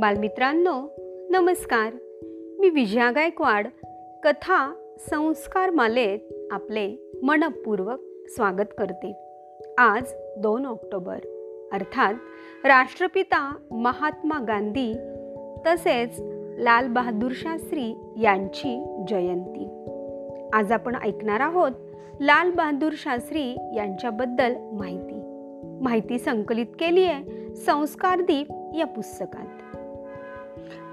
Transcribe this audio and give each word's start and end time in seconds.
बालमित्रांनो 0.00 0.88
नमस्कार. 1.30 1.92
मी 2.58 2.70
विजया 2.70 3.10
गायकवाड 3.10 3.66
कथा 4.22 4.74
संस्कार 4.98 5.70
मालेत 5.70 6.18
आपले 6.50 7.12
मनपूर्वक 7.22 7.98
स्वागत 8.28 8.74
करते. 8.78 9.16
आज 9.78 10.02
दोन 10.38 10.66
ऑक्टोबर 10.66 11.18
अर्थात 11.72 12.14
राष्ट्रपिता 12.64 13.56
महात्मा 13.70 14.38
गांधी 14.38 14.94
तसेच 15.66 16.20
लालबहादूर 16.58 17.30
शास्त्री 17.34 17.94
यांची 18.20 19.04
जयंती. 19.08 19.68
आज 20.52 20.72
आपण 20.72 20.94
ऐकणार 20.94 21.40
आहोत 21.40 21.72
लाल 22.20 22.50
बहादूर 22.50 22.92
शास्त्री 22.96 23.50
यांच्याबद्दल 23.76 24.56
माहिती. 24.72 25.20
माहिती 25.80 26.18
संकलित 26.18 26.66
केली 26.66 27.04
आहे 27.04 27.54
संस्कारदीप 27.54 28.46
या 28.78 28.86
पुस्तकात. 28.86 29.55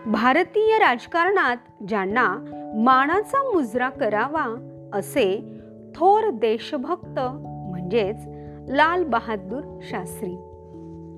भारतीय 0.07 0.77
राजकारणात 0.79 1.57
ज्यांना 1.87 2.37
मानाचा 2.75 3.37
मुजरा 3.37 3.89
करावा 3.89 4.69
असे 4.93 5.53
थोर 5.95 6.29
देशभक्त 6.29 7.19
म्हणजेच 7.43 8.27
लाल 8.69 9.03
बहादूर 9.03 9.79
शास्त्री. 9.81 10.35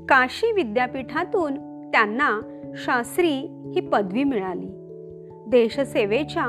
काशी 0.10 0.52
विद्यापीठातून 0.52 1.56
त्यांना 1.92 2.42
शास्त्री 2.76 3.34
ही 3.76 3.80
पदवी 3.80 4.24
मिळाली. 4.24 4.68
देशसेवेच्या 5.48 6.46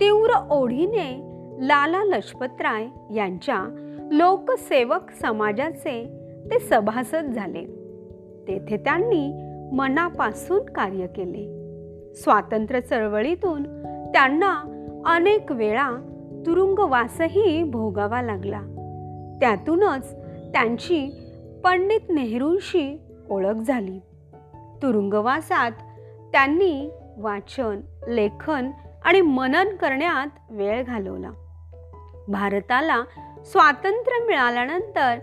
तीव्र 0.00 0.30
ओढीने 0.50 1.20
लाला 1.66 2.04
लजपतराय 2.04 2.86
यांच्या 3.14 3.64
लोकसेवक 4.12 5.10
समाजाचे 5.10 6.24
ते 6.50 6.58
सभासद 6.58 7.30
झाले. 7.34 7.64
तेथे 8.48 8.76
त्यांनी 8.76 9.54
मनापासून 9.76 10.64
कार्य 10.64 11.06
केले. 11.06 11.57
स्वातंत्र्य 12.14 12.80
चळवळीतून 12.80 13.62
त्यांना 14.12 14.62
अनेक 15.06 15.52
वेळा 15.52 15.90
तुरुंगवासही 16.46 17.62
भोगावा 17.62 18.22
लागला. 18.22 18.60
त्यातूनच 19.40 20.12
त्यांची 20.52 21.24
पंडित 21.64 22.00
नेहरूंशी 22.08 23.00
ओळख 23.30 23.54
झाली. 23.54 23.98
तुरुंगवासात 24.82 25.70
त्यांनी 26.32 26.90
वाचन 27.16 27.80
लेखन 28.08 28.70
आणि 29.04 29.20
मनन 29.20 29.76
करण्यात 29.76 30.26
वेळ 30.50 30.84
घालवला. 30.84 31.30
भारताला 32.28 33.02
स्वातंत्र्य 33.44 34.26
मिळाल्यानंतर 34.26 35.18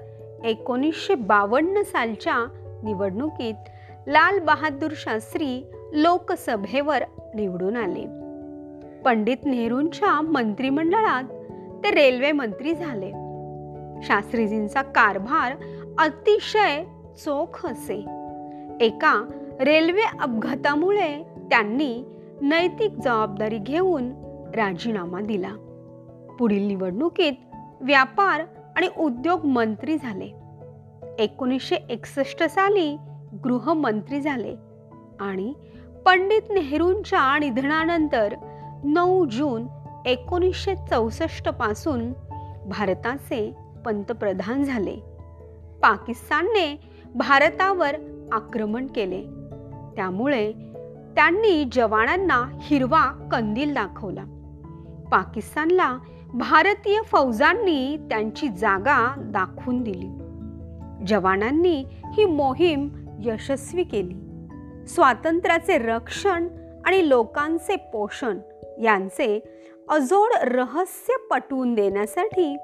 एकोणीसशे 0.46 1.16
बावन्न 1.16 1.82
सालच्या 1.82 2.48
निवडणुकीत 2.84 3.54
लाल 4.08 4.40
बहादूर 4.40 4.92
शास्त्री 4.96 5.72
लोकसभेवर 5.96 7.04
निवडून 7.36 7.76
आले. 7.76 8.06
पंडित 9.02 9.38
नेहरूंच्या 9.46 10.22
मंत्रिमंडळात 10.22 11.24
ते 11.84 11.92
रेल्वे 11.92 12.32
मंत्री 12.32 12.74
झाले. 12.74 13.12
शास्त्रीजींचा 14.04 14.82
कारभार 14.82 15.56
अतिशय 16.00 16.84
चोख 17.26 17.66
असे. 17.66 18.06
एका 18.82 19.30
रेल्वे 19.62 20.02
अपघातामुळे 20.20 21.24
त्यांनी 21.24 22.04
नैतिक 22.42 22.92
जबाबदारी 22.92 23.58
घेऊन 23.58 24.10
राजीनामा 24.56 25.22
दिला. 25.22 25.52
पुढील 26.40 26.68
निवडणुकीत 26.68 27.34
व्यापार 27.82 28.42
आणि 28.76 28.88
उद्योग 28.98 29.46
मंत्री 29.46 29.98
झाले. 29.98 30.30
एकोणीसशे 31.20 31.76
एकसष्ट 31.76 32.44
साली 32.44 32.98
गृहमंत्री 33.44 34.22
झाले 34.22 34.56
आणि 35.20 35.54
पंडित 36.06 36.42
नेहरूंच्या 36.50 37.40
निधनानंतर 37.40 38.36
नऊ 38.84 39.26
जून 39.26 39.68
एकोणीसशे 40.06 40.76
चौसष्टपासून 40.76 42.14
भारताचे 42.66 43.56
पंतप्रधान 43.86 44.64
झाले. 44.64 44.96
पाकिस्तानने 45.82 46.80
भारतावर 47.16 47.96
आक्रमण 48.32 48.88
केले. 48.88 49.22
त्यामुळे 49.96 50.52
त्यांनी 51.16 51.70
जवानांना 51.74 52.58
हिरवा 52.62 53.30
कंदील 53.32 53.74
दाखवला. 53.74 54.24
पाकिस्तानला 55.12 55.98
भारतीय 56.34 57.02
फौजांनी 57.02 57.98
त्यांची 58.10 58.48
जागा 58.48 59.14
दाखवून 59.18 59.84
दिली. 59.84 60.10
जवानांनी 61.06 61.86
ही 61.90 62.26
मोहीम 62.26 62.90
यशस्वी 63.20 63.84
केली. 63.84 64.25
स्वातंत्र्याचे 64.88 65.78
रक्षण 65.78 66.48
आणि 66.86 67.10
लोकांचे 67.10 67.76
पोषण 67.76 68.38
यांचे 68.82 69.44
अजोड 69.90 70.30
रहस्य 70.42 71.14
पटवून 71.32 71.74
देण्यासाठी 71.74 72.58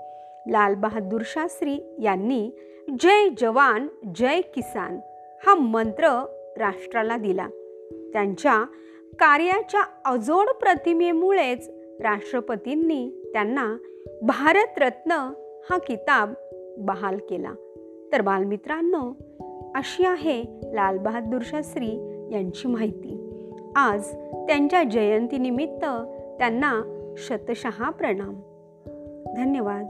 लालबहादूर 0.47 1.21
शास्त्री 1.25 1.95
यांनी 1.99 2.51
जय 2.99 3.29
जवान 3.39 3.87
जय 4.15 4.41
किसान 4.41 4.99
हा 5.47 5.55
मंत्र 5.55 6.25
राष्ट्राला 6.57 7.17
दिला. 7.17 7.47
त्यांच्या 8.13 8.65
कार्याच्या 9.13 9.81
अजोड 10.05 10.45
प्रतिमेमुळेच 10.45 11.69
राष्ट्रपतींनी 12.01 13.29
त्यांना 13.33 13.77
भारतरत्न 14.21 15.11
हा 15.69 15.77
किताब 15.77 16.33
बहाल 16.77 17.17
केला. 17.17 17.53
तर 18.11 18.21
बालमित्रांनो 18.21 19.13
अशी 19.75 20.05
आहे 20.05 20.43
लाल 20.63 20.97
बहादूर 20.97 21.41
शास्त्री 21.45 22.10
यांची 22.31 22.67
माहिती. 22.67 23.29
आज 23.75 24.07
त्यांच्या 24.47 24.83
जयंतीनिमित्त 24.83 25.85
त्यांना 26.37 26.97
शतशः 27.17 27.89
प्रणाम. 27.89 28.33
धन्यवाद. 29.35 29.85